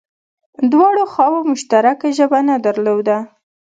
[0.71, 3.17] دواړو خواوو مشترکه ژبه نه درلوده